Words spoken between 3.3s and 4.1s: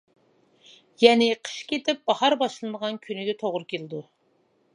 توغرا كېلىدۇ.